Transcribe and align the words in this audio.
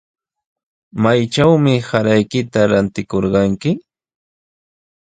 ¿Maytrawmi 1.03 1.75
saraykita 1.87 2.61
ratikurqayki? 2.71 3.71